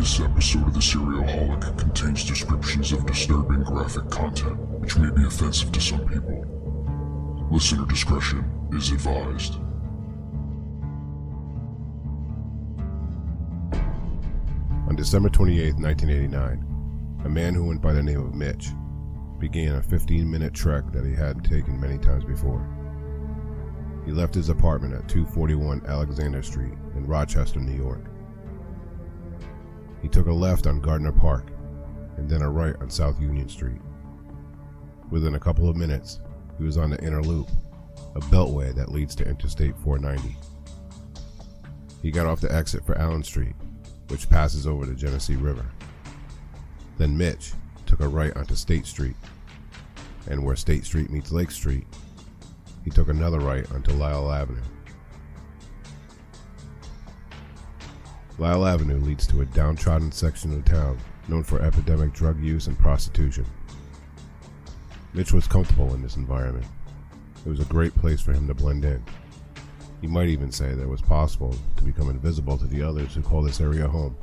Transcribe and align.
This 0.00 0.18
episode 0.18 0.66
of 0.66 0.72
The 0.72 0.80
Serial 0.80 1.24
Serialholic 1.24 1.76
contains 1.76 2.24
descriptions 2.24 2.90
of 2.90 3.04
disturbing 3.04 3.62
graphic 3.64 4.08
content, 4.08 4.56
which 4.80 4.96
may 4.96 5.10
be 5.10 5.26
offensive 5.26 5.72
to 5.72 5.80
some 5.82 6.08
people. 6.08 7.48
Listener 7.50 7.84
discretion 7.84 8.42
is 8.72 8.92
advised. 8.92 9.56
On 14.88 14.96
December 14.96 15.28
28, 15.28 15.74
1989, 15.74 17.20
a 17.26 17.28
man 17.28 17.54
who 17.54 17.66
went 17.66 17.82
by 17.82 17.92
the 17.92 18.02
name 18.02 18.20
of 18.20 18.34
Mitch 18.34 18.70
began 19.38 19.74
a 19.74 19.82
15 19.82 20.30
minute 20.30 20.54
trek 20.54 20.84
that 20.92 21.04
he 21.04 21.12
hadn't 21.14 21.42
taken 21.42 21.78
many 21.78 21.98
times 21.98 22.24
before. 22.24 22.66
He 24.06 24.12
left 24.12 24.34
his 24.34 24.48
apartment 24.48 24.94
at 24.94 25.10
241 25.10 25.82
Alexander 25.86 26.42
Street 26.42 26.72
in 26.94 27.06
Rochester, 27.06 27.60
New 27.60 27.76
York. 27.76 28.09
He 30.02 30.08
took 30.08 30.26
a 30.26 30.32
left 30.32 30.66
on 30.66 30.80
Gardner 30.80 31.12
Park 31.12 31.46
and 32.16 32.28
then 32.28 32.42
a 32.42 32.50
right 32.50 32.76
on 32.80 32.90
South 32.90 33.20
Union 33.20 33.48
Street. 33.48 33.80
Within 35.10 35.34
a 35.34 35.40
couple 35.40 35.68
of 35.68 35.76
minutes, 35.76 36.20
he 36.58 36.64
was 36.64 36.76
on 36.76 36.90
the 36.90 37.02
inner 37.02 37.22
loop, 37.22 37.48
a 38.14 38.20
beltway 38.20 38.74
that 38.74 38.92
leads 38.92 39.14
to 39.16 39.28
Interstate 39.28 39.76
490. 39.78 40.36
He 42.02 42.10
got 42.10 42.26
off 42.26 42.40
the 42.40 42.54
exit 42.54 42.84
for 42.84 42.96
Allen 42.98 43.22
Street, 43.22 43.54
which 44.08 44.28
passes 44.28 44.66
over 44.66 44.86
the 44.86 44.94
Genesee 44.94 45.36
River. 45.36 45.66
Then 46.98 47.16
Mitch 47.16 47.52
took 47.86 48.00
a 48.00 48.08
right 48.08 48.36
onto 48.36 48.54
State 48.54 48.86
Street, 48.86 49.16
and 50.28 50.44
where 50.44 50.56
State 50.56 50.84
Street 50.84 51.10
meets 51.10 51.32
Lake 51.32 51.50
Street, 51.50 51.86
he 52.84 52.90
took 52.90 53.08
another 53.08 53.40
right 53.40 53.70
onto 53.72 53.92
Lyell 53.92 54.30
Avenue. 54.30 54.60
Lyell 58.38 58.66
Avenue 58.66 58.98
leads 58.98 59.26
to 59.28 59.42
a 59.42 59.46
downtrodden 59.46 60.12
section 60.12 60.52
of 60.52 60.64
town 60.64 60.98
known 61.28 61.42
for 61.44 61.62
epidemic 61.62 62.12
drug 62.12 62.40
use 62.40 62.66
and 62.66 62.78
prostitution. 62.78 63.44
Mitch 65.12 65.32
was 65.32 65.46
comfortable 65.46 65.94
in 65.94 66.02
this 66.02 66.16
environment. 66.16 66.66
It 67.44 67.48
was 67.48 67.60
a 67.60 67.64
great 67.64 67.94
place 67.94 68.20
for 68.20 68.32
him 68.32 68.46
to 68.48 68.54
blend 68.54 68.84
in. 68.84 69.02
You 70.00 70.08
might 70.08 70.28
even 70.28 70.50
say 70.50 70.74
that 70.74 70.82
it 70.82 70.88
was 70.88 71.02
possible 71.02 71.54
to 71.76 71.84
become 71.84 72.08
invisible 72.08 72.56
to 72.58 72.66
the 72.66 72.82
others 72.82 73.14
who 73.14 73.22
call 73.22 73.42
this 73.42 73.60
area 73.60 73.86
home. 73.86 74.16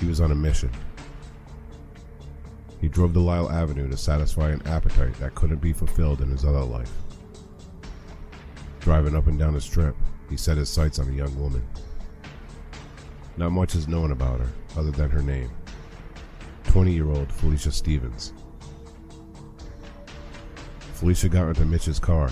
He 0.00 0.06
was 0.06 0.20
on 0.20 0.30
a 0.30 0.34
mission. 0.34 0.70
He 2.80 2.88
drove 2.88 3.12
to 3.14 3.20
Lyell 3.20 3.50
Avenue 3.50 3.88
to 3.90 3.96
satisfy 3.96 4.50
an 4.50 4.62
appetite 4.66 5.14
that 5.14 5.34
couldn't 5.34 5.60
be 5.60 5.72
fulfilled 5.72 6.20
in 6.20 6.30
his 6.30 6.44
other 6.44 6.62
life. 6.62 6.92
Driving 8.80 9.16
up 9.16 9.26
and 9.26 9.38
down 9.38 9.54
the 9.54 9.60
strip, 9.60 9.96
he 10.28 10.36
set 10.36 10.56
his 10.56 10.68
sights 10.68 10.98
on 10.98 11.08
a 11.08 11.12
young 11.12 11.38
woman. 11.40 11.66
Not 13.36 13.52
much 13.52 13.74
is 13.74 13.88
known 13.88 14.12
about 14.12 14.40
her, 14.40 14.50
other 14.76 14.90
than 14.90 15.10
her 15.10 15.22
name 15.22 15.50
20 16.64 16.92
year 16.92 17.10
old 17.10 17.32
Felicia 17.32 17.72
Stephens. 17.72 18.32
Felicia 20.94 21.28
got 21.28 21.48
into 21.48 21.64
Mitch's 21.64 21.98
car 21.98 22.30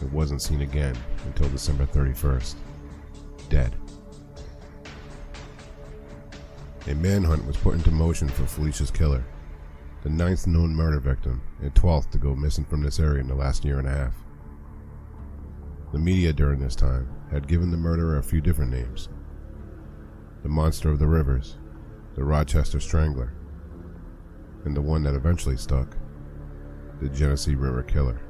and 0.00 0.12
wasn't 0.12 0.42
seen 0.42 0.62
again 0.62 0.96
until 1.26 1.48
December 1.50 1.86
31st, 1.86 2.54
dead. 3.48 3.74
A 6.88 6.94
manhunt 6.94 7.46
was 7.46 7.56
put 7.56 7.74
into 7.74 7.90
motion 7.90 8.28
for 8.28 8.44
Felicia's 8.46 8.90
killer, 8.90 9.22
the 10.02 10.10
ninth 10.10 10.46
known 10.46 10.74
murder 10.74 10.98
victim 10.98 11.40
and 11.60 11.72
12th 11.74 12.10
to 12.10 12.18
go 12.18 12.34
missing 12.34 12.64
from 12.64 12.82
this 12.82 12.98
area 12.98 13.20
in 13.20 13.28
the 13.28 13.34
last 13.34 13.64
year 13.64 13.78
and 13.78 13.86
a 13.86 13.90
half. 13.90 14.21
The 15.92 15.98
media 15.98 16.32
during 16.32 16.58
this 16.58 16.74
time 16.74 17.06
had 17.30 17.46
given 17.46 17.70
the 17.70 17.76
murderer 17.76 18.16
a 18.16 18.22
few 18.22 18.40
different 18.40 18.70
names 18.70 19.10
the 20.42 20.48
monster 20.48 20.90
of 20.90 20.98
the 20.98 21.06
rivers, 21.06 21.58
the 22.16 22.24
Rochester 22.24 22.80
Strangler, 22.80 23.32
and 24.64 24.76
the 24.76 24.82
one 24.82 25.04
that 25.04 25.14
eventually 25.14 25.56
stuck, 25.56 25.96
the 27.00 27.08
Genesee 27.08 27.54
River 27.54 27.82
Killer. 27.82 28.20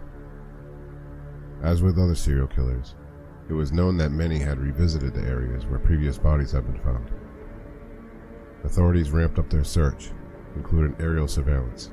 As 1.62 1.82
with 1.82 1.98
other 1.98 2.14
serial 2.14 2.48
killers, 2.48 2.96
it 3.48 3.54
was 3.54 3.72
known 3.72 3.96
that 3.96 4.10
many 4.10 4.38
had 4.38 4.58
revisited 4.58 5.14
the 5.14 5.22
areas 5.22 5.64
where 5.64 5.78
previous 5.78 6.18
bodies 6.18 6.52
had 6.52 6.66
been 6.66 6.82
found. 6.82 7.10
Authorities 8.64 9.10
ramped 9.10 9.38
up 9.38 9.48
their 9.48 9.64
search, 9.64 10.10
including 10.56 10.96
aerial 11.00 11.28
surveillance. 11.28 11.90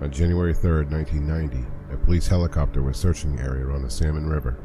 On 0.00 0.10
January 0.10 0.52
3, 0.52 0.84
1990, 0.86 1.66
a 1.92 1.96
police 1.96 2.26
helicopter 2.26 2.82
was 2.82 2.96
searching 2.96 3.36
the 3.36 3.42
area 3.42 3.66
around 3.66 3.82
the 3.82 3.90
Salmon 3.90 4.26
River. 4.26 4.58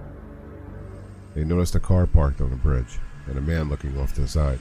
They 1.36 1.44
noticed 1.44 1.76
a 1.76 1.80
car 1.80 2.08
parked 2.08 2.42
on 2.42 2.54
a 2.54 2.56
bridge 2.56 3.00
and 3.28 3.38
a 3.38 3.42
man 3.42 3.70
looking 3.70 3.98
off 4.00 4.14
to 4.14 4.22
the 4.22 4.28
side, 4.28 4.60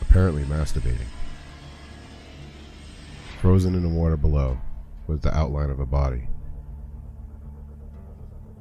apparently 0.00 0.42
masturbating. 0.44 1.06
Frozen 3.40 3.74
in 3.74 3.82
the 3.82 3.88
water 3.88 4.16
below 4.16 4.58
was 5.06 5.20
the 5.20 5.36
outline 5.36 5.70
of 5.70 5.80
a 5.80 5.86
body. 5.86 6.28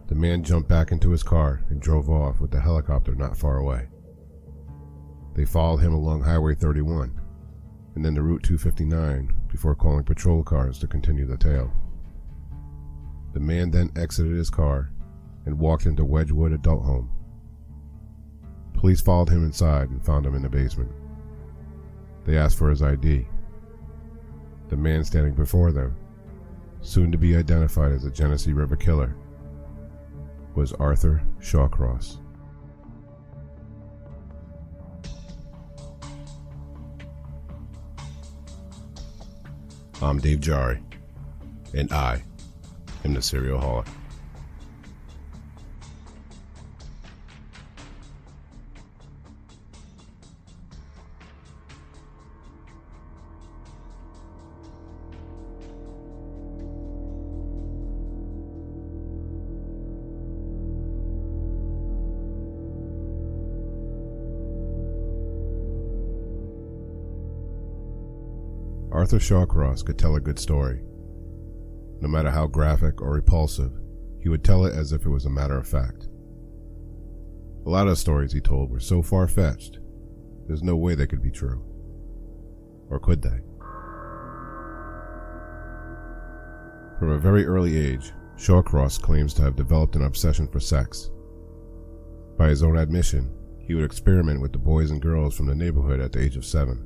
The 0.08 0.16
man 0.16 0.44
jumped 0.44 0.68
back 0.68 0.92
into 0.92 1.12
his 1.12 1.24
car 1.24 1.62
and 1.70 1.82
drove 1.82 2.10
off 2.10 2.40
with 2.40 2.52
the 2.52 2.60
helicopter 2.60 3.16
not 3.16 3.38
far 3.38 3.58
away. 3.58 3.88
They 5.36 5.46
followed 5.46 5.78
him 5.78 5.94
along 5.94 6.22
Highway 6.22 6.56
31 6.56 7.20
and 7.96 8.04
then 8.04 8.14
the 8.14 8.22
Route 8.22 8.44
259 8.44 9.34
before 9.50 9.76
calling 9.76 10.04
patrol 10.04 10.44
cars 10.44 10.80
to 10.80 10.88
continue 10.88 11.26
the 11.26 11.38
tail. 11.38 11.72
The 13.34 13.40
man 13.40 13.72
then 13.72 13.92
exited 13.96 14.38
his 14.38 14.52
car 14.52 14.92
and 15.46 15.60
walked 15.60 15.88
into 15.88 16.06
Wedgewood 16.06 16.54
Adult 16.54 16.86
Home. 16.86 17.10
Police 18.74 19.02
followed 19.02 19.30
him 19.30 19.44
inside 19.44 19.90
and 19.90 20.06
found 20.06 20.26
him 20.26 20.36
in 20.36 20.44
the 20.44 20.50
basement. 20.50 20.92
They 22.26 22.38
asked 22.38 22.58
for 22.58 22.70
his 22.70 22.84
ID. 22.84 23.28
The 24.70 24.78
man 24.78 25.04
standing 25.04 25.34
before 25.34 25.72
them, 25.72 25.96
soon 26.82 27.12
to 27.12 27.18
be 27.18 27.36
identified 27.36 27.92
as 27.92 28.04
the 28.04 28.12
Genesee 28.12 28.54
River 28.54 28.76
Killer, 28.76 29.16
was 30.56 30.74
Arthur 30.74 31.24
Shawcross. 31.40 32.20
I'm 40.02 40.20
Dave 40.20 40.40
Jari, 40.40 40.84
and 41.74 41.92
I 41.92 42.22
am 43.06 43.14
the 43.14 43.22
Serial 43.22 43.60
Holic. 43.60 43.88
Arthur 68.92 69.18
Shawcross 69.18 69.84
could 69.84 69.98
tell 69.98 70.16
a 70.16 70.22
good 70.22 70.40
story. 70.40 70.82
No 72.04 72.10
matter 72.10 72.32
how 72.32 72.48
graphic 72.48 73.02
or 73.02 73.14
repulsive, 73.14 73.72
he 74.20 74.28
would 74.28 74.44
tell 74.44 74.66
it 74.66 74.76
as 74.76 74.92
if 74.92 75.06
it 75.06 75.10
was 75.10 75.26
a 75.26 75.30
matter 75.30 75.58
of 75.58 75.66
fact. 75.66 76.10
A 77.66 77.70
lot 77.70 77.88
of 77.88 77.92
the 77.92 77.96
stories 77.96 78.34
he 78.34 78.42
told 78.42 78.70
were 78.70 78.82
so 78.82 79.02
far 79.02 79.26
fetched, 79.26 79.80
there's 80.46 80.64
no 80.64 80.76
way 80.76 80.96
they 80.96 81.08
could 81.08 81.22
be 81.22 81.32
true. 81.32 81.64
Or 82.90 83.00
could 83.00 83.22
they? 83.22 83.40
From 87.00 87.12
a 87.12 87.18
very 87.18 87.46
early 87.46 87.78
age, 87.78 88.12
Shawcross 88.36 89.02
claims 89.02 89.34
to 89.36 89.42
have 89.42 89.56
developed 89.56 89.96
an 89.96 90.04
obsession 90.04 90.50
for 90.50 90.60
sex. 90.60 91.10
By 92.38 92.50
his 92.50 92.64
own 92.64 92.76
admission, 92.76 93.34
he 93.66 93.76
would 93.76 93.86
experiment 93.86 94.42
with 94.42 94.52
the 94.52 94.58
boys 94.58 94.92
and 94.92 95.02
girls 95.02 95.38
from 95.38 95.46
the 95.46 95.56
neighborhood 95.56 96.02
at 96.02 96.12
the 96.12 96.22
age 96.22 96.36
of 96.36 96.44
seven. 96.44 96.86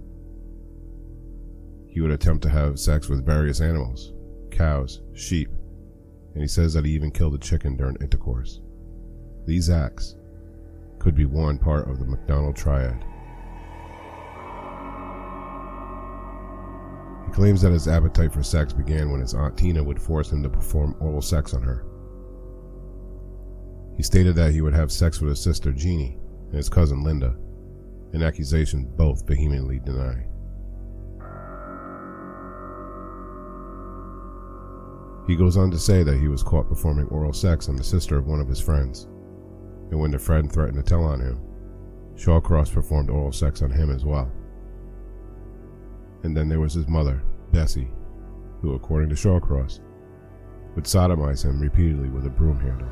He 1.87 2.01
would 2.01 2.11
attempt 2.11 2.43
to 2.43 2.49
have 2.49 2.77
sex 2.77 3.09
with 3.09 3.25
various 3.25 3.61
animals 3.61 4.13
cows, 4.51 5.01
sheep, 5.13 5.49
and 6.33 6.41
he 6.41 6.47
says 6.47 6.73
that 6.73 6.85
he 6.85 6.91
even 6.91 7.11
killed 7.11 7.35
a 7.35 7.39
chicken 7.39 7.75
during 7.75 7.97
intercourse. 8.01 8.61
These 9.45 9.69
acts 9.69 10.15
could 10.99 11.15
be 11.15 11.25
one 11.25 11.57
part 11.57 11.89
of 11.89 11.99
the 11.99 12.05
McDonald 12.05 12.55
triad. 12.55 13.03
He 17.25 17.31
claims 17.31 17.61
that 17.61 17.71
his 17.71 17.87
appetite 17.87 18.33
for 18.33 18.43
sex 18.43 18.73
began 18.73 19.11
when 19.11 19.21
his 19.21 19.33
Aunt 19.33 19.57
Tina 19.57 19.83
would 19.83 20.01
force 20.01 20.31
him 20.31 20.43
to 20.43 20.49
perform 20.49 20.95
oral 20.99 21.21
sex 21.21 21.53
on 21.53 21.61
her. 21.61 21.85
He 23.95 24.03
stated 24.03 24.35
that 24.35 24.51
he 24.51 24.61
would 24.61 24.75
have 24.75 24.91
sex 24.91 25.19
with 25.19 25.31
his 25.31 25.41
sister 25.41 25.71
Jeannie 25.71 26.17
and 26.47 26.55
his 26.55 26.69
cousin 26.69 27.03
Linda, 27.03 27.35
an 28.13 28.23
accusation 28.23 28.89
both 28.95 29.27
vehemently 29.27 29.79
deny. 29.79 30.25
He 35.27 35.35
goes 35.35 35.57
on 35.57 35.69
to 35.71 35.77
say 35.77 36.03
that 36.03 36.17
he 36.17 36.29
was 36.29 36.41
caught 36.41 36.69
performing 36.69 37.07
oral 37.07 37.33
sex 37.33 37.67
on 37.67 37.75
the 37.75 37.83
sister 37.83 38.17
of 38.17 38.27
one 38.27 38.39
of 38.39 38.47
his 38.47 38.61
friends, 38.61 39.07
and 39.91 39.99
when 39.99 40.11
the 40.11 40.17
friend 40.17 40.49
threatened 40.49 40.77
to 40.77 40.89
tell 40.89 41.03
on 41.03 41.19
him, 41.19 41.39
Shawcross 42.15 42.71
performed 42.71 43.09
oral 43.09 43.33
sex 43.33 43.61
on 43.61 43.69
him 43.69 43.89
as 43.91 44.05
well. 44.05 44.31
And 46.23 46.35
then 46.35 46.47
there 46.47 46.61
was 46.61 46.73
his 46.73 46.87
mother, 46.87 47.21
Bessie, 47.51 47.91
who, 48.61 48.73
according 48.73 49.09
to 49.09 49.15
Shawcross, 49.15 49.81
would 50.75 50.85
sodomize 50.85 51.43
him 51.43 51.59
repeatedly 51.59 52.09
with 52.09 52.25
a 52.25 52.29
broom 52.29 52.59
handle. 52.59 52.87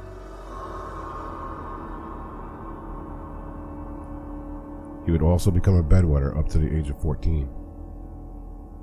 He 5.06 5.12
would 5.12 5.22
also 5.22 5.52
become 5.52 5.76
a 5.76 5.84
bedwetter 5.84 6.38
up 6.38 6.50
to 6.50 6.58
the 6.58 6.76
age 6.76 6.90
of 6.90 7.00
14. 7.02 7.48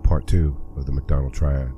Part 0.05 0.27
2 0.27 0.57
of 0.77 0.87
the 0.87 0.93
McDonald 0.93 1.35
Triad. 1.35 1.73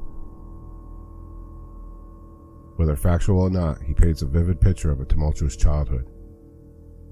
Whether 2.76 2.96
factual 2.96 3.40
or 3.40 3.50
not, 3.50 3.82
he 3.82 3.94
paints 3.94 4.22
a 4.22 4.26
vivid 4.26 4.60
picture 4.60 4.90
of 4.90 5.00
a 5.00 5.04
tumultuous 5.04 5.56
childhood. 5.56 6.08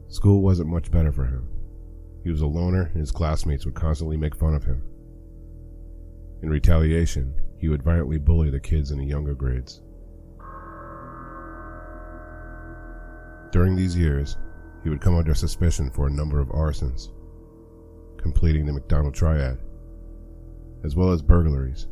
School 0.09 0.43
wasn't 0.43 0.69
much 0.69 0.91
better 0.91 1.13
for 1.13 1.25
him. 1.25 1.49
He 2.25 2.31
was 2.31 2.41
a 2.41 2.47
loner, 2.47 2.91
and 2.93 3.01
his 3.01 3.13
classmates 3.13 3.65
would 3.65 3.75
constantly 3.75 4.17
make 4.17 4.35
fun 4.35 4.55
of 4.55 4.65
him. 4.65 4.83
In 6.43 6.51
retaliation, 6.51 7.35
he 7.59 7.69
would 7.69 7.83
violently 7.83 8.19
bully 8.19 8.51
the 8.51 8.61
kids 8.61 8.91
in 8.91 8.99
the 8.99 9.07
younger 9.07 9.35
grades. 9.35 9.81
During 13.53 13.77
these 13.77 13.97
years, 13.97 14.37
he 14.83 14.89
would 14.89 15.01
come 15.01 15.17
under 15.17 15.35
suspicion 15.35 15.91
for 15.91 16.09
a 16.09 16.13
number 16.13 16.41
of 16.41 16.49
arsons, 16.49 17.11
completing 18.17 18.67
the 18.67 18.73
McDonald 18.73 19.15
Triad, 19.15 19.61
as 20.85 20.97
well 20.97 21.13
as 21.13 21.23
burglaries. 21.23 21.87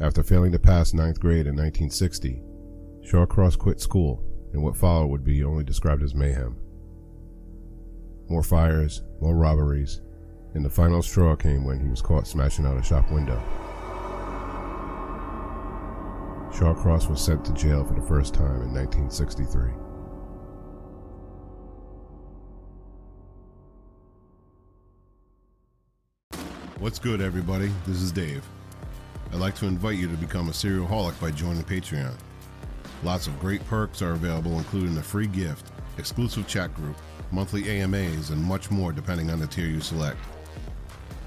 After 0.00 0.24
failing 0.24 0.50
to 0.52 0.58
pass 0.58 0.92
ninth 0.92 1.20
grade 1.20 1.46
in 1.46 1.54
1960, 1.54 2.42
Shawcross 3.02 3.56
quit 3.56 3.80
school, 3.80 4.24
and 4.52 4.62
what 4.62 4.76
followed 4.76 5.06
would 5.06 5.24
be 5.24 5.44
only 5.44 5.62
described 5.62 6.02
as 6.02 6.14
mayhem. 6.16 6.56
More 8.28 8.42
fires, 8.42 9.02
more 9.20 9.36
robberies, 9.36 10.00
and 10.54 10.64
the 10.64 10.70
final 10.70 11.00
straw 11.00 11.36
came 11.36 11.64
when 11.64 11.78
he 11.78 11.88
was 11.88 12.02
caught 12.02 12.26
smashing 12.26 12.66
out 12.66 12.76
a 12.76 12.82
shop 12.82 13.10
window. 13.12 13.40
Shawcross 16.52 17.08
was 17.08 17.20
sent 17.20 17.44
to 17.44 17.52
jail 17.52 17.84
for 17.84 17.94
the 17.94 18.06
first 18.06 18.34
time 18.34 18.62
in 18.62 18.72
1963. 18.74 19.70
What's 26.80 26.98
good, 26.98 27.20
everybody? 27.20 27.72
This 27.86 28.02
is 28.02 28.10
Dave. 28.10 28.44
I'd 29.34 29.40
like 29.40 29.56
to 29.56 29.66
invite 29.66 29.98
you 29.98 30.06
to 30.06 30.16
become 30.16 30.48
a 30.48 30.52
serial 30.52 30.86
holic 30.86 31.20
by 31.20 31.32
joining 31.32 31.64
Patreon. 31.64 32.14
Lots 33.02 33.26
of 33.26 33.40
great 33.40 33.66
perks 33.66 34.00
are 34.00 34.12
available, 34.12 34.58
including 34.58 34.96
a 34.96 35.02
free 35.02 35.26
gift, 35.26 35.72
exclusive 35.98 36.46
chat 36.46 36.72
group, 36.72 36.96
monthly 37.32 37.68
AMAs, 37.68 38.30
and 38.30 38.40
much 38.40 38.70
more 38.70 38.92
depending 38.92 39.32
on 39.32 39.40
the 39.40 39.48
tier 39.48 39.66
you 39.66 39.80
select. 39.80 40.18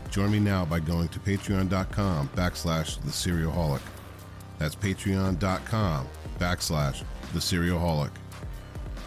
Join 0.09 0.31
me 0.31 0.39
now 0.39 0.63
by 0.63 0.80
going 0.80 1.09
to 1.09 1.19
patreon.com 1.19 2.30
backslash 2.30 2.98
the 3.01 3.12
serialholic. 3.12 3.81
That's 4.57 4.74
patreon.com 4.74 6.07
backslash 6.39 7.03
the 7.33 7.39
serialholic. 7.39 8.12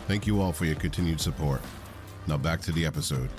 Thank 0.09 0.27
you 0.27 0.43
all 0.43 0.53
for 0.53 0.67
your 0.67 0.77
continued 0.77 1.23
support. 1.23 1.63
Now 2.27 2.37
back 2.37 2.61
to 2.63 2.73
the 2.73 2.85
episode. 2.85 3.31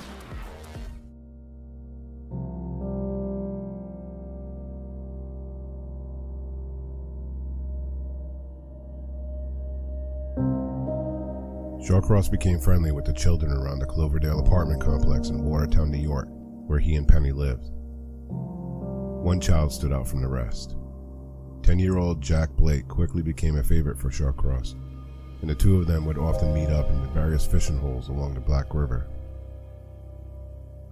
Shawcross 11.92 12.32
became 12.32 12.58
friendly 12.58 12.94
with 12.94 13.04
the 13.04 13.12
children 13.12 13.52
around 13.52 13.80
the 13.80 13.86
Cloverdale 13.86 14.40
apartment 14.40 14.80
complex 14.80 15.28
in 15.28 15.44
Watertown, 15.44 15.92
New 15.92 15.98
York, 15.98 16.30
where 16.66 16.80
he 16.80 16.96
and 16.96 17.06
Penny 17.06 17.34
lived. 17.34 17.70
One 18.30 19.42
child 19.42 19.74
stood 19.74 19.92
out 19.92 20.08
from 20.08 20.22
the 20.22 20.30
rest. 20.30 20.78
Ten 21.64 21.80
year 21.80 21.98
old 21.98 22.22
Jack 22.22 22.52
Blake 22.52 22.88
quickly 22.88 23.22
became 23.22 23.58
a 23.58 23.64
favorite 23.64 24.00
for 24.00 24.10
Shawcross, 24.10 24.74
and 25.42 25.50
the 25.50 25.54
two 25.54 25.80
of 25.80 25.88
them 25.88 26.06
would 26.06 26.18
often 26.18 26.54
meet 26.54 26.70
up 26.70 26.90
in 26.90 27.02
the 27.02 27.10
various 27.10 27.46
fishing 27.46 27.78
holes 27.78 28.08
along 28.08 28.36
the 28.36 28.40
Black 28.40 28.74
River. 28.74 29.10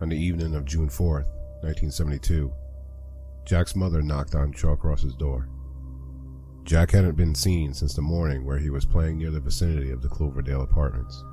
On 0.01 0.10
the 0.10 0.18
evening 0.18 0.54
of 0.54 0.66
June 0.66 0.90
4th, 0.90 1.31
1972, 1.62 2.51
Jack's 3.46 3.74
mother 3.74 4.01
knocked 4.01 4.36
on 4.36 4.51
Shawcross's 4.51 5.16
door. 5.16 5.48
Jack 6.63 6.91
hadn't 6.91 7.15
been 7.15 7.33
seen 7.33 7.73
since 7.73 7.94
the 7.94 8.01
morning 8.01 8.45
where 8.45 8.59
he 8.59 8.69
was 8.69 8.85
playing 8.85 9.17
near 9.17 9.31
the 9.31 9.39
vicinity 9.39 9.91
of 9.91 10.01
the 10.01 10.07
Cloverdale 10.07 10.61
apartments. 10.61 11.23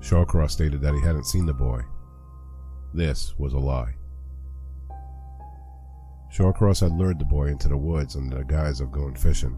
Shawcross 0.00 0.50
stated 0.52 0.80
that 0.80 0.94
he 0.94 1.00
hadn't 1.00 1.26
seen 1.26 1.46
the 1.46 1.54
boy. 1.54 1.82
This 2.94 3.34
was 3.38 3.52
a 3.52 3.58
lie. 3.58 3.94
Shawcross 6.32 6.80
had 6.80 6.92
lured 6.92 7.18
the 7.18 7.24
boy 7.24 7.46
into 7.46 7.68
the 7.68 7.76
woods 7.76 8.16
under 8.16 8.38
the 8.38 8.44
guise 8.44 8.80
of 8.80 8.92
going 8.92 9.14
fishing. 9.14 9.56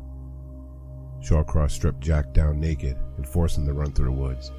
Shawcross 1.22 1.72
stripped 1.72 2.00
Jack 2.00 2.32
down 2.32 2.60
naked 2.60 2.96
and 3.16 3.28
forced 3.28 3.58
him 3.58 3.66
to 3.66 3.72
run 3.72 3.92
through 3.92 4.06
the 4.06 4.12
woods. 4.12 4.52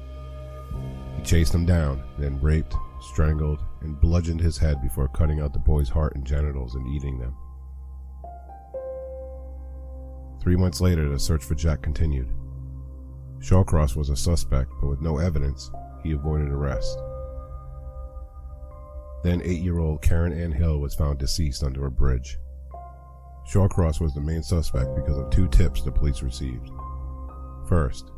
He 1.16 1.22
chased 1.22 1.54
him 1.54 1.66
down, 1.66 2.02
then 2.18 2.40
raped, 2.40 2.74
strangled, 3.00 3.60
and 3.80 4.00
bludgeoned 4.00 4.40
his 4.40 4.58
head 4.58 4.80
before 4.80 5.08
cutting 5.08 5.40
out 5.40 5.52
the 5.52 5.58
boy's 5.58 5.88
heart 5.88 6.14
and 6.14 6.24
genitals 6.24 6.74
and 6.74 6.86
eating 6.88 7.18
them. 7.18 7.34
Three 10.42 10.56
months 10.56 10.80
later, 10.80 11.08
the 11.08 11.20
search 11.20 11.44
for 11.44 11.54
Jack 11.54 11.82
continued. 11.82 12.28
Shawcross 13.38 13.94
was 13.94 14.10
a 14.10 14.16
suspect, 14.16 14.72
but 14.80 14.88
with 14.88 15.00
no 15.00 15.18
evidence, 15.18 15.70
he 16.02 16.10
avoided 16.10 16.48
arrest. 16.48 16.98
Then 19.22 19.40
eight 19.44 19.60
year 19.60 19.78
old 19.78 20.02
Karen 20.02 20.32
Ann 20.32 20.50
Hill 20.50 20.78
was 20.78 20.96
found 20.96 21.20
deceased 21.20 21.62
under 21.62 21.86
a 21.86 21.92
bridge. 21.92 22.40
Shawcross 23.48 24.00
was 24.00 24.14
the 24.14 24.20
main 24.20 24.42
suspect 24.42 24.96
because 24.96 25.16
of 25.16 25.30
two 25.30 25.46
tips 25.46 25.82
the 25.82 25.92
police 25.92 26.22
received. 26.22 26.70
First, 27.68 28.10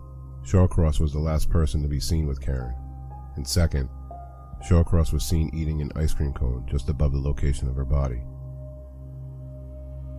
Shawcross 0.44 1.00
was 1.00 1.12
the 1.12 1.18
last 1.18 1.50
person 1.50 1.82
to 1.82 1.88
be 1.88 2.00
seen 2.00 2.26
with 2.26 2.40
Karen, 2.40 2.74
and 3.36 3.46
second, 3.46 3.90
Shawcross 4.66 5.12
was 5.12 5.26
seen 5.26 5.50
eating 5.52 5.82
an 5.82 5.92
ice 5.94 6.14
cream 6.14 6.32
cone 6.32 6.66
just 6.70 6.88
above 6.88 7.12
the 7.12 7.18
location 7.18 7.68
of 7.68 7.76
her 7.76 7.84
body. 7.84 8.22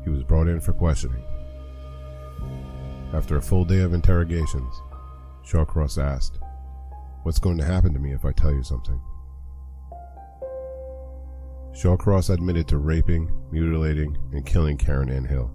He 0.04 0.12
was 0.12 0.22
brought 0.22 0.48
in 0.48 0.62
for 0.62 0.74
questioning. 0.74 1.24
After 3.16 3.38
a 3.38 3.42
full 3.42 3.64
day 3.64 3.80
of 3.80 3.94
interrogations, 3.94 4.82
Shawcross 5.46 5.98
asked, 5.98 6.38
What's 7.24 7.40
going 7.40 7.58
to 7.60 7.64
happen 7.64 7.94
to 7.94 8.00
me 8.00 8.12
if 8.12 8.26
I 8.26 8.34
tell 8.34 8.52
you 8.52 8.62
something? 8.62 9.00
Shawcross 11.72 12.30
admitted 12.30 12.68
to 12.68 12.78
raping, 12.78 13.32
mutilating, 13.54 14.18
and 14.34 14.46
killing 14.46 14.76
Karen 14.76 15.10
Ann 15.10 15.24
Hill. 15.24 15.50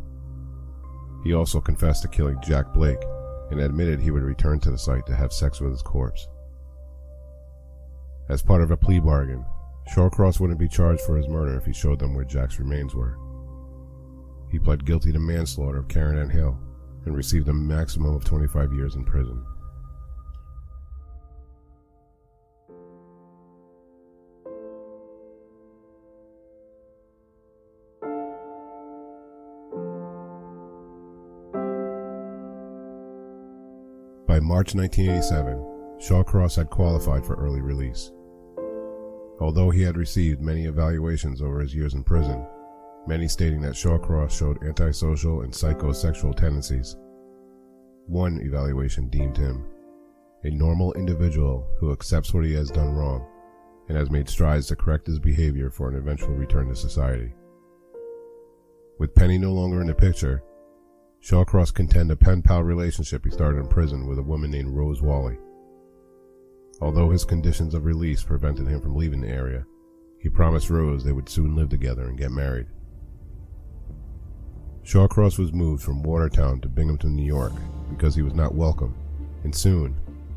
He 1.22 1.34
also 1.34 1.60
confessed 1.60 2.00
to 2.00 2.08
killing 2.08 2.40
Jack 2.42 2.72
Blake 2.72 3.02
and 3.50 3.60
admitted 3.60 4.00
he 4.00 4.10
would 4.10 4.22
return 4.22 4.58
to 4.60 4.70
the 4.70 4.78
site 4.78 5.04
to 5.04 5.14
have 5.14 5.30
sex 5.30 5.60
with 5.60 5.72
his 5.72 5.82
corpse. 5.82 6.28
As 8.30 8.40
part 8.40 8.62
of 8.62 8.70
a 8.70 8.76
plea 8.78 9.00
bargain, 9.00 9.44
Shawcross 9.94 10.40
wouldn't 10.40 10.58
be 10.58 10.68
charged 10.68 11.02
for 11.02 11.14
his 11.14 11.28
murder 11.28 11.58
if 11.58 11.66
he 11.66 11.74
showed 11.74 11.98
them 11.98 12.14
where 12.14 12.24
Jack's 12.24 12.58
remains 12.58 12.94
were. 12.94 13.18
He 14.50 14.58
pled 14.58 14.86
guilty 14.86 15.12
to 15.12 15.18
manslaughter 15.18 15.80
of 15.80 15.88
Karen 15.88 16.16
Ann 16.16 16.30
Hill 16.30 16.58
and 17.04 17.16
received 17.16 17.48
a 17.48 17.52
maximum 17.52 18.14
of 18.14 18.24
25 18.24 18.72
years 18.72 18.94
in 18.94 19.04
prison. 19.04 19.44
By 34.26 34.38
March 34.38 34.74
1987, 34.74 35.98
Shawcross 35.98 36.56
had 36.56 36.70
qualified 36.70 37.26
for 37.26 37.34
early 37.34 37.60
release. 37.60 38.12
Although 39.40 39.70
he 39.70 39.82
had 39.82 39.96
received 39.96 40.40
many 40.40 40.66
evaluations 40.66 41.42
over 41.42 41.60
his 41.60 41.74
years 41.74 41.94
in 41.94 42.04
prison, 42.04 42.46
many 43.06 43.28
stating 43.28 43.60
that 43.62 43.74
Shawcross 43.74 44.30
showed 44.30 44.62
antisocial 44.62 45.42
and 45.42 45.52
psychosexual 45.52 46.36
tendencies. 46.36 46.96
One 48.06 48.40
evaluation 48.42 49.08
deemed 49.08 49.36
him 49.36 49.64
a 50.42 50.50
normal 50.50 50.92
individual 50.94 51.66
who 51.78 51.92
accepts 51.92 52.32
what 52.32 52.46
he 52.46 52.54
has 52.54 52.70
done 52.70 52.94
wrong 52.94 53.26
and 53.88 53.98
has 53.98 54.10
made 54.10 54.28
strides 54.28 54.68
to 54.68 54.76
correct 54.76 55.06
his 55.06 55.18
behavior 55.18 55.70
for 55.70 55.88
an 55.88 55.96
eventual 55.96 56.34
return 56.34 56.68
to 56.68 56.76
society. 56.76 57.34
With 58.98 59.14
Penny 59.14 59.36
no 59.36 59.52
longer 59.52 59.80
in 59.80 59.86
the 59.86 59.94
picture, 59.94 60.42
Shawcross 61.22 61.74
contended 61.74 62.14
a 62.14 62.16
pen 62.16 62.42
pal 62.42 62.62
relationship 62.62 63.24
he 63.24 63.30
started 63.30 63.58
in 63.58 63.68
prison 63.68 64.06
with 64.06 64.18
a 64.18 64.22
woman 64.22 64.50
named 64.50 64.74
Rose 64.74 65.02
Walley. 65.02 65.38
Although 66.80 67.10
his 67.10 67.26
conditions 67.26 67.74
of 67.74 67.84
release 67.84 68.22
prevented 68.22 68.66
him 68.66 68.80
from 68.80 68.96
leaving 68.96 69.20
the 69.20 69.28
area, 69.28 69.66
he 70.18 70.30
promised 70.30 70.70
Rose 70.70 71.04
they 71.04 71.12
would 71.12 71.28
soon 71.28 71.54
live 71.54 71.68
together 71.68 72.08
and 72.08 72.16
get 72.16 72.30
married. 72.30 72.66
Shawcross 74.84 75.38
was 75.38 75.52
moved 75.52 75.82
from 75.82 76.02
Watertown 76.02 76.60
to 76.60 76.68
Binghamton, 76.68 77.14
New 77.14 77.24
York, 77.24 77.52
because 77.90 78.14
he 78.14 78.22
was 78.22 78.34
not 78.34 78.54
welcome, 78.54 78.94
and 79.44 79.54
soon 79.54 79.94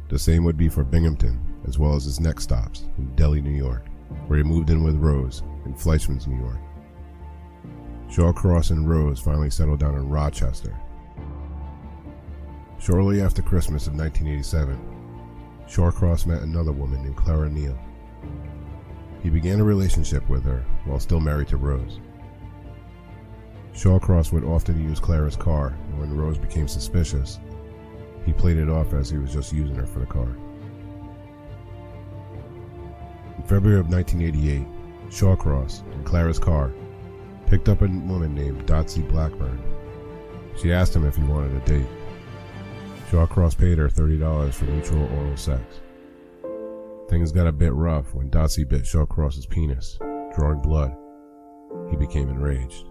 the 0.10 0.20
same 0.20 0.44
would 0.44 0.58
be 0.58 0.70
for 0.70 0.84
Binghamton, 0.84 1.40
as 1.68 1.80
well 1.80 1.96
as 1.96 2.04
his 2.04 2.20
next 2.20 2.44
stops 2.44 2.84
in 2.98 3.16
Delhi, 3.16 3.42
New 3.42 3.56
York, 3.56 3.88
where 4.28 4.38
he 4.38 4.44
moved 4.44 4.70
in 4.70 4.84
with 4.84 4.96
Rose 4.96 5.42
in 5.66 5.74
Fleischmann's, 5.74 6.28
New 6.28 6.40
York. 6.40 6.60
Shawcross 8.10 8.70
and 8.70 8.88
Rose 8.88 9.20
finally 9.20 9.50
settled 9.50 9.80
down 9.80 9.96
in 9.96 10.08
Rochester. 10.08 10.78
Shortly 12.80 13.22
after 13.22 13.42
Christmas 13.42 13.88
of 13.88 13.96
1987, 13.96 14.78
Shawcross 15.68 16.28
met 16.28 16.42
another 16.42 16.74
woman 16.74 17.02
named 17.02 17.16
Clara 17.16 17.50
Neal. 17.50 17.78
He 19.24 19.30
began 19.30 19.62
a 19.62 19.64
relationship 19.64 20.28
with 20.30 20.44
her 20.44 20.64
while 20.86 21.00
still 21.00 21.22
married 21.22 21.48
to 21.48 21.58
Rose. 21.58 22.00
Shawcross 23.74 24.32
would 24.32 24.44
often 24.44 24.88
use 24.88 25.00
Clara's 25.00 25.36
car, 25.36 25.76
and 25.90 26.00
when 26.00 26.16
Rose 26.16 26.38
became 26.38 26.68
suspicious, 26.68 27.40
he 28.26 28.32
played 28.32 28.58
it 28.58 28.70
off 28.70 28.94
as 28.94 29.10
he 29.10 29.18
was 29.18 29.34
just 29.34 29.52
using 29.52 29.76
her 29.76 29.88
for 29.88 30.00
the 30.00 30.06
car. 30.06 30.30
In 33.38 33.44
February 33.44 33.80
of 33.80 33.90
1988, 33.90 34.68
Shawcross, 35.10 35.84
in 35.94 36.04
Clara's 36.04 36.40
car, 36.40 36.72
picked 37.48 37.68
up 37.68 37.82
a 37.82 37.88
woman 37.88 38.36
named 38.36 38.66
Dotsie 38.68 39.08
Blackburn. 39.10 39.62
She 40.56 40.72
asked 40.72 40.96
him 40.96 41.06
if 41.06 41.16
he 41.16 41.24
wanted 41.24 41.56
a 41.56 41.66
date. 41.66 41.88
Shawcross 43.10 43.58
paid 43.58 43.80
her 43.80 43.90
$30 43.90 44.54
for 44.54 44.66
mutual 44.66 45.12
oral 45.18 45.36
sex. 45.36 45.62
Things 47.10 47.32
got 47.32 47.48
a 47.48 47.52
bit 47.52 47.74
rough 47.74 48.14
when 48.14 48.30
Dotsie 48.30 48.68
bit 48.68 48.84
Shawcross's 48.84 49.46
penis, 49.46 49.98
drawing 50.36 50.62
blood. 50.62 50.96
He 51.90 51.98
became 51.98 52.30
enraged. 52.30 52.86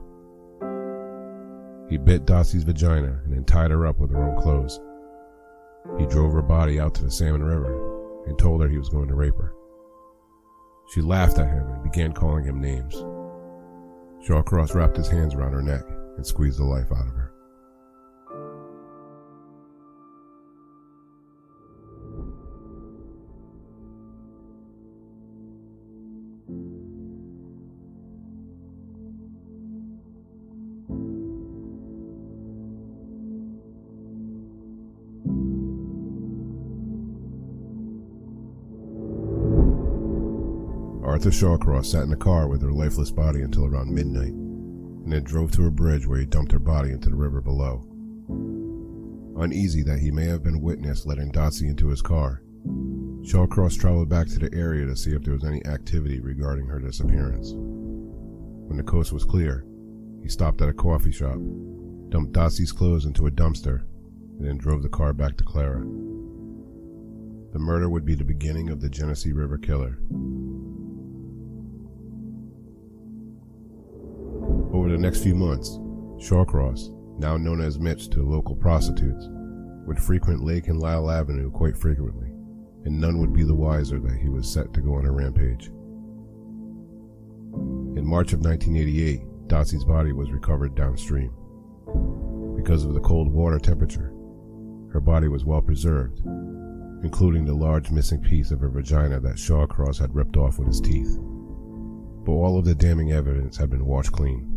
He 1.92 1.99
bit 1.99 2.25
Dotsie's 2.25 2.62
vagina 2.62 3.20
and 3.22 3.34
then 3.34 3.44
tied 3.44 3.70
her 3.70 3.87
up 3.87 3.99
with 3.99 4.11
her 4.12 4.25
own 4.25 4.40
clothes. 4.40 4.80
He 5.99 6.06
drove 6.06 6.32
her 6.32 6.40
body 6.40 6.80
out 6.80 6.94
to 6.94 7.04
the 7.04 7.11
Salmon 7.11 7.44
River 7.44 8.25
and 8.25 8.38
told 8.38 8.62
her 8.62 8.68
he 8.68 8.78
was 8.78 8.88
going 8.88 9.08
to 9.08 9.14
rape 9.14 9.37
her. 9.37 9.52
She 10.94 11.02
laughed 11.02 11.38
at 11.38 11.52
him 11.52 11.66
and 11.68 11.82
began 11.82 12.14
calling 12.14 12.44
him 12.44 12.62
names. 12.62 12.94
Shawcross 14.26 14.75
wrapped 14.75 14.96
his 14.96 15.08
hands 15.11 15.34
around 15.34 15.52
her 15.52 15.61
neck 15.61 15.82
and 16.16 16.26
squeezed 16.26 16.58
the 16.58 16.64
life 16.64 16.90
out 16.90 17.08
of 17.08 17.14
her. 17.14 17.22
Arthur 41.23 41.31
Shawcross 41.31 41.87
sat 41.87 42.02
in 42.02 42.11
the 42.11 42.17
car 42.17 42.49
with 42.49 42.62
her 42.62 42.73
lifeless 42.73 43.12
body 43.12 43.43
until 43.43 43.64
around 43.64 43.95
midnight, 43.95 44.33
and 44.33 45.12
then 45.12 45.23
drove 45.23 45.52
to 45.52 45.69
a 45.69 45.71
bridge 45.71 46.05
where 46.05 46.19
he 46.19 46.26
dumped 46.26 46.50
her 46.50 46.59
body 46.59 46.91
into 46.91 47.11
the 47.11 47.14
river 47.14 47.41
below. 47.41 47.87
Uneasy 49.41 49.85
that 49.85 50.00
he 50.00 50.11
may 50.11 50.25
have 50.25 50.43
been 50.43 50.61
witnessed 50.61 51.07
letting 51.07 51.31
Dotsie 51.31 51.69
into 51.69 51.87
his 51.87 52.02
car, 52.02 52.43
Shawcross 53.23 53.79
traveled 53.79 54.09
back 54.09 54.26
to 54.31 54.41
the 54.41 54.52
area 54.52 54.85
to 54.85 54.97
see 54.97 55.14
if 55.14 55.23
there 55.23 55.35
was 55.35 55.45
any 55.45 55.64
activity 55.64 56.19
regarding 56.19 56.67
her 56.67 56.81
disappearance. 56.81 57.52
When 57.55 58.76
the 58.76 58.83
coast 58.83 59.12
was 59.12 59.23
clear, 59.25 59.64
he 60.25 60.29
stopped 60.29 60.61
at 60.61 60.71
a 60.71 60.73
coffee 60.73 61.12
shop, 61.12 61.38
dumped 62.09 62.33
Dotsie's 62.33 62.73
clothes 62.73 63.05
into 63.05 63.29
a 63.29 63.31
dumpster, 63.31 63.85
and 64.41 64.49
then 64.49 64.59
drove 64.59 64.83
the 64.83 64.88
car 64.88 65.12
back 65.12 65.37
to 65.37 65.45
Clara. 65.45 65.83
The 67.52 67.61
murder 67.61 67.88
would 67.88 68.05
be 68.05 68.17
the 68.17 68.25
beginning 68.25 68.71
of 68.71 68.81
the 68.81 68.91
Genesee 68.91 69.33
River 69.33 69.57
Killer, 69.57 70.00
next 75.02 75.25
few 75.25 75.35
months, 75.35 75.80
Shawcross, 76.25 76.88
now 77.18 77.37
known 77.37 77.61
as 77.61 77.80
Mitch 77.80 78.09
to 78.11 78.23
local 78.23 78.54
prostitutes, 78.54 79.26
would 79.85 79.99
frequent 80.00 80.44
Lake 80.44 80.68
and 80.68 80.78
Lyell 80.78 81.11
Avenue 81.11 81.50
quite 81.50 81.76
frequently, 81.76 82.28
and 82.85 83.00
none 83.00 83.18
would 83.18 83.35
be 83.35 83.42
the 83.42 83.52
wiser 83.54 83.99
that 83.99 84.16
he 84.16 84.28
was 84.28 84.50
set 84.50 84.73
to 84.73 84.80
go 84.80 84.94
on 84.94 85.04
a 85.04 85.11
rampage. 85.11 85.66
In 87.97 88.06
March 88.06 88.32
of 88.32 88.40
1988, 88.40 89.49
Dotsie's 89.49 89.85
body 89.85 90.12
was 90.12 90.30
recovered 90.30 90.76
downstream. 90.76 91.32
Because 92.56 92.85
of 92.85 92.94
the 92.94 93.00
cold 93.00 93.30
water 93.30 93.59
temperature, 93.59 94.14
her 94.92 95.00
body 95.00 95.26
was 95.26 95.44
well 95.44 95.62
preserved, 95.62 96.21
including 97.02 97.44
the 97.44 97.54
large 97.54 97.90
missing 97.90 98.21
piece 98.21 98.52
of 98.52 98.61
her 98.61 98.71
vagina 98.71 99.18
that 99.18 99.35
Shawcross 99.35 99.99
had 99.99 100.14
ripped 100.14 100.37
off 100.37 100.61
with 100.61 100.68
his 100.68 100.80
teeth. 100.80 101.18
But 102.25 102.32
all 102.32 102.56
of 102.56 102.64
the 102.64 102.76
damning 102.76 103.11
evidence 103.11 103.56
had 103.56 103.68
been 103.68 103.85
washed 103.85 104.12
clean. 104.12 104.51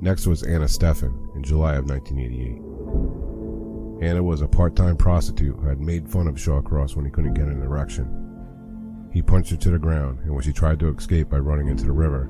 Next 0.00 0.26
was 0.26 0.42
Anna 0.42 0.66
Steffen 0.66 1.34
in 1.34 1.42
July 1.42 1.76
of 1.76 1.88
1988. 1.88 4.06
Anna 4.06 4.22
was 4.22 4.42
a 4.42 4.48
part 4.48 4.76
time 4.76 4.96
prostitute 4.96 5.56
who 5.58 5.66
had 5.66 5.80
made 5.80 6.06
fun 6.08 6.26
of 6.26 6.34
Shawcross 6.34 6.94
when 6.94 7.06
he 7.06 7.10
couldn't 7.10 7.32
get 7.32 7.48
an 7.48 7.62
erection. 7.62 9.08
He 9.10 9.22
punched 9.22 9.52
her 9.52 9.56
to 9.56 9.70
the 9.70 9.78
ground, 9.78 10.18
and 10.20 10.34
when 10.34 10.42
she 10.42 10.52
tried 10.52 10.78
to 10.80 10.94
escape 10.94 11.30
by 11.30 11.38
running 11.38 11.68
into 11.68 11.86
the 11.86 11.92
river, 11.92 12.28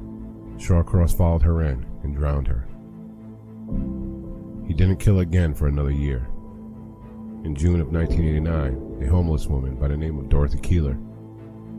Shawcross 0.59 1.17
followed 1.17 1.43
her 1.43 1.63
in 1.63 1.85
and 2.05 2.15
drowned 2.15 2.47
her. 2.47 2.69
He 4.69 4.73
didn't 4.73 5.01
kill 5.01 5.19
again 5.19 5.53
for 5.53 5.67
another 5.67 5.91
year. 5.91 6.29
In 7.45 7.57
June 7.57 7.81
of 7.81 7.93
1989, 7.93 9.03
a 9.03 9.11
homeless 9.11 9.49
woman 9.49 9.75
by 9.75 9.89
the 9.89 9.97
name 9.97 10.21
of 10.21 10.29
Dorothy 10.29 10.61
Keeler, 10.61 10.97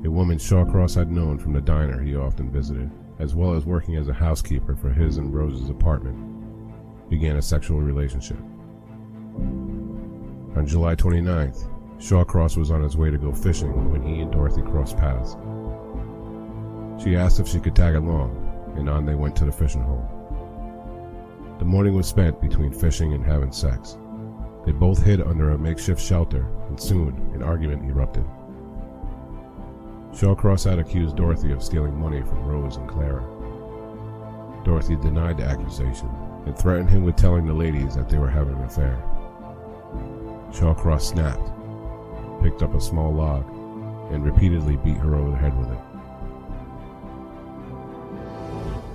a 0.03 0.12
woman 0.12 0.38
Shawcross 0.38 0.96
had 0.96 1.10
known 1.10 1.39
from 1.39 1.53
the 1.53 1.62
diner 1.62 2.01
he 2.01 2.17
often 2.17 2.51
visited, 2.51 2.91
as 3.20 3.36
well 3.36 3.54
as 3.54 3.66
working 3.66 3.96
as 3.96 4.08
a 4.08 4.14
housekeeper 4.14 4.76
for 4.76 4.90
his 4.90 5.18
and 5.18 5.34
Rose's 5.34 5.70
apartment, 5.70 6.18
began 7.10 7.38
a 7.38 7.42
sexual 7.42 7.80
relationship. 7.80 8.40
On 10.56 10.66
July 10.66 10.96
29th, 10.96 11.70
Shawcross 12.00 12.58
was 12.58 12.72
on 12.72 12.84
his 12.84 12.96
way 12.96 13.10
to 13.10 13.18
go 13.18 13.32
fishing 13.32 13.92
when 13.92 14.02
he 14.02 14.22
and 14.22 14.32
Dorothy 14.32 14.62
crossed 14.62 14.98
paths. 14.98 15.36
She 17.04 17.16
asked 17.16 17.40
if 17.40 17.48
she 17.48 17.60
could 17.60 17.76
tag 17.76 17.96
along, 17.96 18.74
and 18.76 18.90
on 18.90 19.06
they 19.06 19.16
went 19.16 19.36
to 19.38 19.46
the 19.46 19.52
fishing 19.52 19.82
hole. 19.82 20.08
The 21.60 21.66
morning 21.66 21.96
was 21.96 22.08
spent 22.08 22.40
between 22.40 22.72
fishing 22.72 23.14
and 23.14 23.26
having 23.26 23.52
sex. 23.52 23.98
They 24.66 24.72
both 24.72 25.04
hid 25.04 25.22
under 25.22 25.52
a 25.52 25.58
makeshift 25.58 26.02
shelter, 26.02 26.46
and 26.68 26.80
soon 26.80 27.32
an 27.34 27.42
argument 27.42 27.90
erupted. 27.90 28.26
Shawcross 30.18 30.68
had 30.68 30.80
accused 30.80 31.16
Dorothy 31.16 31.52
of 31.52 31.62
stealing 31.62 31.96
money 31.96 32.24
from 32.24 32.44
Rose 32.44 32.78
and 32.78 32.90
Clara. 32.90 33.22
Dorothy 34.66 34.96
denied 34.96 35.38
the 35.38 35.44
accusation 35.44 36.10
and 36.48 36.58
threatened 36.58 36.90
him 36.90 37.04
with 37.04 37.16
telling 37.16 37.46
the 37.46 37.54
ladies 37.54 37.94
that 37.94 38.10
they 38.10 38.18
were 38.18 38.28
having 38.28 38.56
an 38.56 38.64
affair. 38.64 39.00
Shawcross 40.52 41.04
snapped, 41.04 41.52
picked 42.42 42.64
up 42.64 42.74
a 42.74 42.82
small 42.82 43.14
log, 43.14 43.48
and 44.12 44.26
repeatedly 44.26 44.78
beat 44.78 44.98
her 44.98 45.14
over 45.14 45.30
the 45.30 45.38
head 45.38 45.56
with 45.56 45.72
it. 45.72 45.80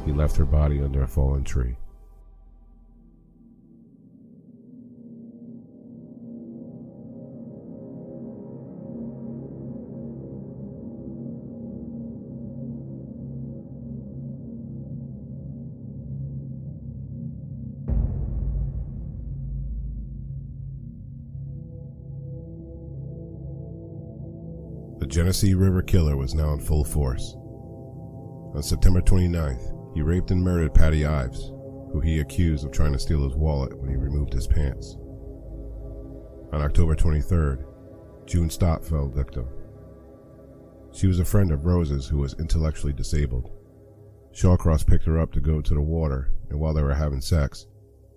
He 0.04 0.12
left 0.12 0.36
her 0.36 0.44
body 0.44 0.82
under 0.82 1.04
a 1.04 1.06
fallen 1.06 1.44
tree. 1.44 1.76
Genesee 25.12 25.52
River 25.52 25.82
Killer 25.82 26.16
was 26.16 26.34
now 26.34 26.54
in 26.54 26.58
full 26.58 26.84
force. 26.84 27.36
On 28.54 28.62
September 28.62 29.02
29th, 29.02 29.94
he 29.94 30.00
raped 30.00 30.30
and 30.30 30.42
murdered 30.42 30.72
Patty 30.72 31.04
Ives, 31.04 31.52
who 31.92 32.00
he 32.00 32.20
accused 32.20 32.64
of 32.64 32.72
trying 32.72 32.94
to 32.94 32.98
steal 32.98 33.22
his 33.24 33.36
wallet 33.36 33.78
when 33.78 33.90
he 33.90 33.96
removed 33.96 34.32
his 34.32 34.46
pants. 34.46 34.96
On 36.54 36.62
October 36.62 36.96
23rd, 36.96 37.62
June 38.26 38.48
Stott 38.48 38.82
fell 38.82 39.06
victim. 39.06 39.46
She 40.94 41.08
was 41.08 41.20
a 41.20 41.26
friend 41.26 41.52
of 41.52 41.66
Rose's 41.66 42.06
who 42.06 42.16
was 42.16 42.32
intellectually 42.38 42.94
disabled. 42.94 43.50
Shawcross 44.32 44.86
picked 44.86 45.04
her 45.04 45.20
up 45.20 45.30
to 45.32 45.40
go 45.40 45.60
to 45.60 45.74
the 45.74 45.82
water, 45.82 46.32
and 46.48 46.58
while 46.58 46.72
they 46.72 46.82
were 46.82 46.94
having 46.94 47.20
sex, 47.20 47.66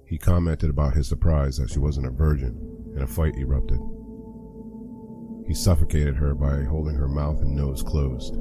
he 0.08 0.18
commented 0.18 0.70
about 0.70 0.94
his 0.94 1.10
surprise 1.10 1.58
that 1.58 1.70
she 1.70 1.80
wasn't 1.80 2.08
a 2.08 2.12
virgin, 2.12 2.58
and 2.94 3.04
a 3.04 3.08
fight 3.08 3.36
erupted. 3.36 3.82
He 5.48 5.54
suffocated 5.54 6.16
her 6.16 6.34
by 6.34 6.64
holding 6.64 6.96
her 6.96 7.08
mouth 7.08 7.42
and 7.42 7.56
nose 7.56 7.84
closed. 7.84 8.36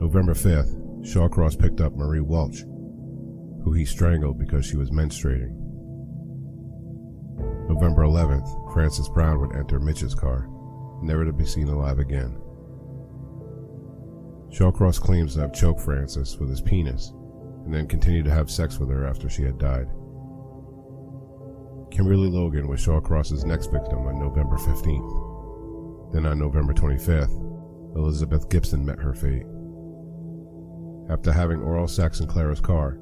November 0.00 0.34
5th, 0.34 1.04
Shawcross 1.04 1.58
picked 1.58 1.80
up 1.80 1.94
Marie 1.94 2.20
Welch, 2.20 2.62
who 3.64 3.72
he 3.72 3.84
strangled 3.84 4.38
because 4.38 4.64
she 4.64 4.76
was 4.76 4.90
menstruating. 4.90 5.54
November 7.68 8.02
11th, 8.02 8.72
Frances 8.72 9.08
Brown 9.08 9.40
would 9.40 9.54
enter 9.56 9.78
Mitch's 9.78 10.14
car. 10.14 10.48
never 11.02 11.24
to 11.24 11.32
be 11.32 11.44
seen 11.44 11.68
alive 11.68 11.98
again. 11.98 12.38
Shawcross 14.50 15.00
claims 15.00 15.34
to 15.34 15.40
have 15.40 15.52
choked 15.52 15.80
Frances 15.80 16.38
with 16.38 16.48
his 16.48 16.60
penis 16.60 17.12
and 17.64 17.72
then 17.72 17.86
continued 17.88 18.24
to 18.26 18.30
have 18.30 18.50
sex 18.50 18.78
with 18.78 18.90
her 18.90 19.06
after 19.06 19.28
she 19.28 19.42
had 19.42 19.58
died. 19.58 19.86
Kimberly 21.92 22.30
Logan 22.30 22.68
was 22.68 22.80
Shawcross's 22.80 23.44
next 23.44 23.70
victim 23.70 24.06
on 24.06 24.18
November 24.18 24.56
15th. 24.56 26.12
Then 26.14 26.24
on 26.24 26.38
November 26.38 26.72
25th, 26.72 27.36
Elizabeth 27.94 28.48
Gibson 28.48 28.82
met 28.82 28.98
her 28.98 29.12
fate. 29.12 29.44
After 31.10 31.30
having 31.30 31.60
oral 31.60 31.86
sex 31.86 32.20
in 32.20 32.26
Clara's 32.28 32.62
car, 32.62 32.98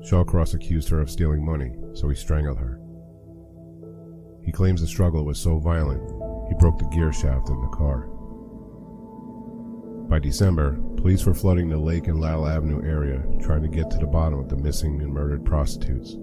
Shawcross 0.00 0.52
accused 0.52 0.88
her 0.88 1.00
of 1.00 1.12
stealing 1.12 1.46
money, 1.46 1.76
so 1.92 2.08
he 2.08 2.16
strangled 2.16 2.58
her. 2.58 2.80
He 4.44 4.50
claims 4.50 4.80
the 4.80 4.88
struggle 4.88 5.24
was 5.24 5.38
so 5.38 5.58
violent, 5.58 6.02
he 6.48 6.54
broke 6.58 6.80
the 6.80 6.86
gear 6.86 7.12
shaft 7.12 7.50
in 7.50 7.60
the 7.60 7.68
car. 7.68 8.08
By 10.08 10.18
December, 10.18 10.72
police 10.96 11.24
were 11.24 11.34
flooding 11.34 11.68
the 11.68 11.78
Lake 11.78 12.08
and 12.08 12.20
Lyell 12.20 12.48
Avenue 12.48 12.84
area 12.84 13.22
trying 13.40 13.62
to 13.62 13.68
get 13.68 13.92
to 13.92 13.98
the 13.98 14.06
bottom 14.06 14.40
of 14.40 14.48
the 14.48 14.56
missing 14.56 15.00
and 15.00 15.12
murdered 15.12 15.44
prostitutes. 15.44 16.16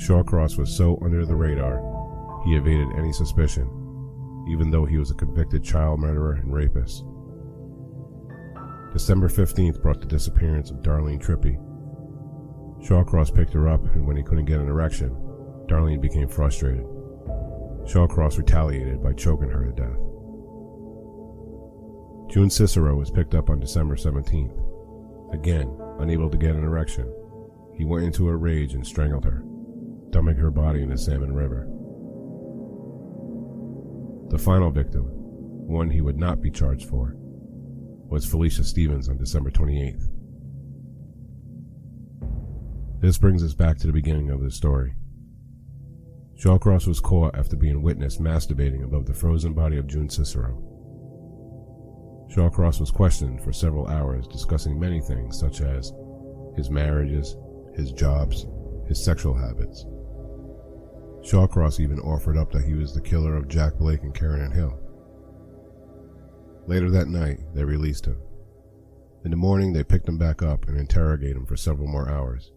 Shawcross 0.00 0.56
was 0.56 0.74
so 0.74 0.98
under 1.02 1.26
the 1.26 1.36
radar, 1.36 1.82
he 2.44 2.56
evaded 2.56 2.88
any 2.96 3.12
suspicion, 3.12 3.68
even 4.48 4.70
though 4.70 4.86
he 4.86 4.96
was 4.96 5.10
a 5.10 5.14
convicted 5.14 5.62
child 5.62 6.00
murderer 6.00 6.32
and 6.32 6.54
rapist. 6.54 7.04
December 8.94 9.28
15th 9.28 9.82
brought 9.82 10.00
the 10.00 10.06
disappearance 10.06 10.70
of 10.70 10.78
Darlene 10.78 11.20
Trippi. 11.20 11.58
Shawcross 12.82 13.32
picked 13.32 13.52
her 13.52 13.68
up, 13.68 13.84
and 13.94 14.06
when 14.06 14.16
he 14.16 14.22
couldn't 14.22 14.46
get 14.46 14.58
an 14.58 14.68
erection, 14.68 15.10
Darlene 15.68 16.00
became 16.00 16.28
frustrated. 16.28 16.86
Shawcross 17.84 18.38
retaliated 18.38 19.02
by 19.02 19.12
choking 19.12 19.50
her 19.50 19.66
to 19.66 19.72
death. 19.72 19.98
June 22.30 22.48
Cicero 22.48 22.96
was 22.96 23.10
picked 23.10 23.34
up 23.34 23.50
on 23.50 23.60
December 23.60 23.96
17th. 23.96 25.34
Again, 25.34 25.76
unable 25.98 26.30
to 26.30 26.38
get 26.38 26.56
an 26.56 26.64
erection, 26.64 27.12
he 27.74 27.84
went 27.84 28.06
into 28.06 28.28
a 28.30 28.36
rage 28.36 28.72
and 28.74 28.86
strangled 28.86 29.24
her, 29.24 29.44
dumping 30.10 30.36
her 30.36 30.50
body 30.50 30.82
in 30.82 30.90
the 30.90 30.98
Salmon 30.98 31.32
River. 31.32 31.66
The 34.30 34.38
final 34.38 34.70
victim, 34.70 35.04
one 35.66 35.90
he 35.90 36.00
would 36.00 36.18
not 36.18 36.40
be 36.40 36.50
charged 36.50 36.88
for, 36.88 37.14
was 38.08 38.26
Felicia 38.26 38.64
Stephens 38.64 39.08
on 39.08 39.18
December 39.18 39.50
28th. 39.50 40.08
This 43.00 43.18
brings 43.18 43.42
us 43.42 43.54
back 43.54 43.78
to 43.78 43.86
the 43.86 43.92
beginning 43.92 44.30
of 44.30 44.42
the 44.42 44.50
story. 44.50 44.94
Shawcross 46.36 46.86
was 46.86 47.00
caught 47.00 47.36
after 47.36 47.56
being 47.56 47.82
witnessed 47.82 48.22
masturbating 48.22 48.84
above 48.84 49.06
the 49.06 49.14
frozen 49.14 49.52
body 49.52 49.78
of 49.78 49.86
June 49.86 50.08
Cicero. 50.08 50.56
Shawcross 52.34 52.78
was 52.78 52.90
questioned 52.90 53.42
for 53.42 53.52
several 53.52 53.88
hours 53.88 54.28
discussing 54.28 54.78
many 54.78 55.00
things 55.00 55.38
such 55.38 55.60
as 55.60 55.92
his 56.56 56.70
marriages, 56.70 57.36
his 57.74 57.92
jobs, 57.92 58.46
his 58.86 59.02
sexual 59.02 59.34
habits. 59.34 59.84
Shawcross 61.22 61.80
even 61.80 62.00
offered 62.00 62.36
up 62.36 62.50
that 62.52 62.64
he 62.64 62.74
was 62.74 62.94
the 62.94 63.00
killer 63.00 63.36
of 63.36 63.48
Jack 63.48 63.74
Blake 63.74 64.02
and 64.02 64.14
Karen 64.14 64.42
Ann 64.42 64.52
Hill. 64.52 64.78
Later 66.66 66.90
that 66.90 67.08
night, 67.08 67.40
they 67.54 67.64
released 67.64 68.06
him. 68.06 68.16
In 69.24 69.30
the 69.30 69.36
morning, 69.36 69.72
they 69.72 69.84
picked 69.84 70.08
him 70.08 70.16
back 70.16 70.42
up 70.42 70.66
and 70.66 70.78
interrogated 70.78 71.36
him 71.36 71.46
for 71.46 71.56
several 71.56 71.88
more 71.88 72.08
hours, 72.08 72.52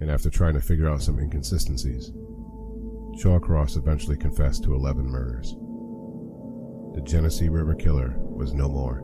and 0.00 0.10
after 0.10 0.30
trying 0.30 0.54
to 0.54 0.60
figure 0.60 0.88
out 0.88 1.02
some 1.02 1.18
inconsistencies, 1.18 2.12
Shawcross 3.16 3.76
eventually 3.76 4.16
confessed 4.16 4.62
to 4.64 4.74
11 4.74 5.04
murders. 5.04 5.56
The 6.94 7.02
Genesee 7.02 7.48
River 7.48 7.74
Killer 7.74 8.14
was 8.18 8.54
no 8.54 8.68
more. 8.68 9.02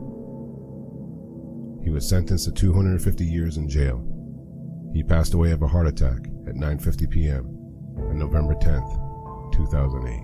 He 1.83 1.89
was 1.89 2.07
sentenced 2.07 2.45
to 2.45 2.51
250 2.51 3.25
years 3.25 3.57
in 3.57 3.67
jail. 3.67 4.03
He 4.93 5.03
passed 5.03 5.33
away 5.33 5.51
of 5.51 5.61
a 5.61 5.67
heart 5.67 5.87
attack 5.87 6.27
at 6.47 6.55
9:50 6.55 7.09
p.m. 7.09 7.64
on 7.97 8.19
November 8.19 8.55
10th, 8.55 9.53
2008. 9.53 10.21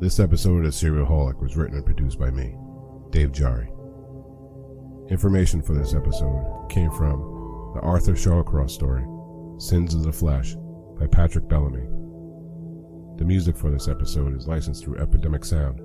This 0.00 0.20
episode 0.20 0.66
of 0.66 0.74
Serial 0.74 1.06
Holic 1.06 1.40
was 1.40 1.56
written 1.56 1.76
and 1.76 1.86
produced 1.86 2.18
by 2.18 2.30
me, 2.30 2.56
Dave 3.10 3.32
Jari. 3.32 3.70
Information 5.10 5.62
for 5.62 5.74
this 5.74 5.94
episode 5.94 6.66
came 6.68 6.90
from 6.90 7.72
the 7.74 7.80
Arthur 7.80 8.12
Shawcross 8.12 8.70
story, 8.70 9.04
Sins 9.58 9.94
of 9.94 10.02
the 10.02 10.12
Flesh, 10.12 10.56
by 10.98 11.06
Patrick 11.06 11.48
Bellamy. 11.48 11.86
The 13.18 13.24
music 13.24 13.56
for 13.56 13.70
this 13.70 13.88
episode 13.88 14.36
is 14.36 14.48
licensed 14.48 14.84
through 14.84 14.98
Epidemic 14.98 15.44
Sound. 15.44 15.80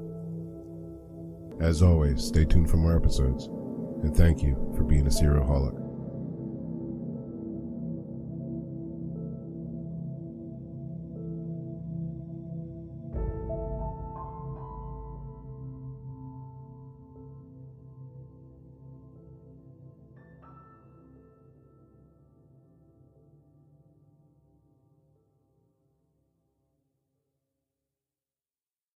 As 1.61 1.81
always, 1.83 2.23
stay 2.23 2.45
tuned 2.45 2.69
for 2.69 2.77
more 2.77 2.95
episodes, 2.95 3.49
and 4.03 4.15
thank 4.15 4.41
you 4.41 4.71
for 4.75 4.83
being 4.83 5.07
a 5.07 5.11
serial 5.11 5.45
holic. 5.45 5.88